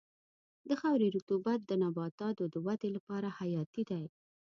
[0.67, 4.03] د خاورې رطوبت د نباتاتو د ودې لپاره حیاتي دی.